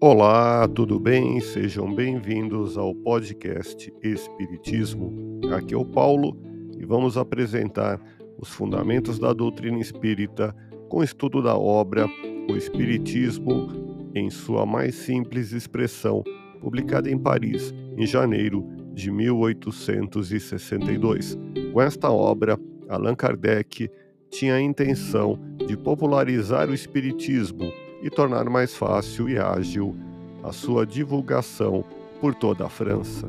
Olá, 0.00 0.68
tudo 0.68 1.00
bem? 1.00 1.40
Sejam 1.40 1.92
bem-vindos 1.92 2.78
ao 2.78 2.94
podcast 2.94 3.92
Espiritismo. 4.00 5.40
Aqui 5.52 5.74
é 5.74 5.76
o 5.76 5.84
Paulo 5.84 6.40
e 6.78 6.86
vamos 6.86 7.16
apresentar 7.16 8.00
os 8.38 8.48
fundamentos 8.48 9.18
da 9.18 9.32
doutrina 9.32 9.80
espírita 9.80 10.54
com 10.88 11.02
estudo 11.02 11.42
da 11.42 11.58
obra 11.58 12.06
O 12.48 12.56
Espiritismo 12.56 14.10
em 14.14 14.30
sua 14.30 14.64
mais 14.64 14.94
simples 14.94 15.50
expressão, 15.50 16.22
publicada 16.60 17.10
em 17.10 17.18
Paris 17.18 17.74
em 17.96 18.06
janeiro 18.06 18.64
de 18.92 19.10
1862. 19.10 21.36
Com 21.72 21.82
esta 21.82 22.08
obra, 22.08 22.56
Allan 22.88 23.16
Kardec 23.16 23.90
tinha 24.30 24.54
a 24.54 24.60
intenção 24.60 25.40
de 25.66 25.76
popularizar 25.76 26.70
o 26.70 26.74
Espiritismo 26.74 27.68
e 28.02 28.10
tornar 28.10 28.48
mais 28.48 28.74
fácil 28.74 29.28
e 29.28 29.38
ágil 29.38 29.96
a 30.42 30.52
sua 30.52 30.86
divulgação 30.86 31.84
por 32.20 32.34
toda 32.34 32.66
a 32.66 32.68
França. 32.68 33.28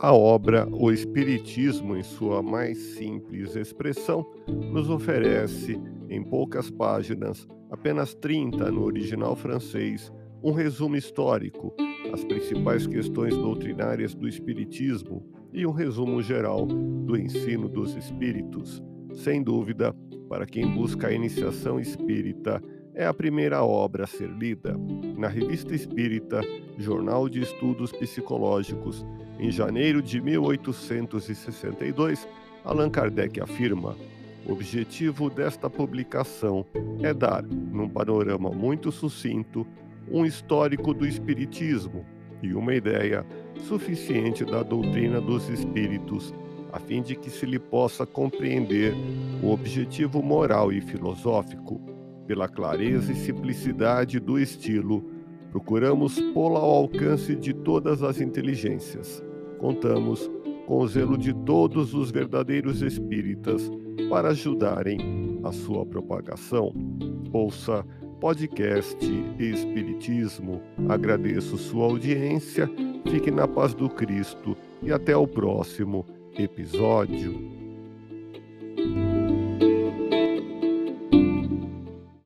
A 0.00 0.14
obra 0.14 0.68
O 0.70 0.92
Espiritismo, 0.92 1.96
em 1.96 2.04
sua 2.04 2.40
mais 2.40 2.78
simples 2.78 3.56
expressão, 3.56 4.24
nos 4.46 4.88
oferece, 4.88 5.76
em 6.08 6.22
poucas 6.22 6.70
páginas, 6.70 7.48
apenas 7.68 8.14
30 8.14 8.70
no 8.70 8.84
original 8.84 9.34
francês, 9.34 10.12
um 10.40 10.52
resumo 10.52 10.94
histórico, 10.94 11.74
as 12.12 12.24
principais 12.24 12.86
questões 12.86 13.36
doutrinárias 13.36 14.14
do 14.14 14.28
Espiritismo 14.28 15.26
e 15.52 15.66
um 15.66 15.72
resumo 15.72 16.22
geral 16.22 16.64
do 16.64 17.16
ensino 17.16 17.68
dos 17.68 17.96
espíritos. 17.96 18.80
Sem 19.14 19.42
dúvida, 19.42 19.92
para 20.28 20.46
quem 20.46 20.76
busca 20.76 21.08
a 21.08 21.12
iniciação 21.12 21.80
espírita, 21.80 22.62
é 22.98 23.06
a 23.06 23.14
primeira 23.14 23.62
obra 23.62 24.04
a 24.04 24.08
ser 24.08 24.28
lida. 24.28 24.76
Na 25.16 25.28
Revista 25.28 25.72
Espírita, 25.72 26.40
Jornal 26.76 27.28
de 27.28 27.40
Estudos 27.40 27.92
Psicológicos, 27.92 29.06
em 29.38 29.52
janeiro 29.52 30.02
de 30.02 30.20
1862, 30.20 32.26
Allan 32.64 32.90
Kardec 32.90 33.40
afirma: 33.40 33.96
o 34.44 34.50
objetivo 34.52 35.30
desta 35.30 35.70
publicação 35.70 36.66
é 37.00 37.14
dar, 37.14 37.44
num 37.44 37.88
panorama 37.88 38.50
muito 38.50 38.90
sucinto, 38.90 39.64
um 40.10 40.26
histórico 40.26 40.92
do 40.92 41.06
Espiritismo 41.06 42.04
e 42.42 42.52
uma 42.52 42.74
ideia 42.74 43.24
suficiente 43.68 44.44
da 44.44 44.64
doutrina 44.64 45.20
dos 45.20 45.48
Espíritos, 45.48 46.34
a 46.72 46.80
fim 46.80 47.00
de 47.00 47.14
que 47.14 47.30
se 47.30 47.46
lhe 47.46 47.60
possa 47.60 48.04
compreender 48.04 48.92
o 49.40 49.52
objetivo 49.52 50.20
moral 50.20 50.72
e 50.72 50.80
filosófico. 50.80 51.97
Pela 52.28 52.48
clareza 52.48 53.10
e 53.10 53.16
simplicidade 53.16 54.20
do 54.20 54.38
estilo, 54.38 55.04
procuramos 55.50 56.20
pô-la 56.32 56.60
ao 56.60 56.70
alcance 56.70 57.34
de 57.34 57.52
todas 57.52 58.04
as 58.04 58.20
inteligências 58.20 59.26
contamos 59.58 60.30
com 60.66 60.78
o 60.78 60.88
zelo 60.88 61.18
de 61.18 61.34
todos 61.34 61.94
os 61.94 62.10
verdadeiros 62.10 62.80
espíritas 62.82 63.70
para 64.08 64.28
ajudarem 64.28 65.40
a 65.42 65.52
sua 65.52 65.84
propagação. 65.84 66.72
Ouça 67.32 67.84
podcast 68.20 68.98
Espiritismo. 69.38 70.60
Agradeço 70.88 71.56
sua 71.56 71.84
audiência, 71.84 72.70
fique 73.10 73.30
na 73.30 73.46
paz 73.46 73.74
do 73.74 73.88
Cristo 73.88 74.56
e 74.82 74.92
até 74.92 75.16
o 75.16 75.26
próximo 75.26 76.04
episódio. 76.38 77.57